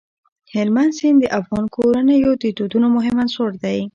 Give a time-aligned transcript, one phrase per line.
[0.53, 3.79] هلمند سیند د افغان کورنیو د دودونو مهم عنصر دی.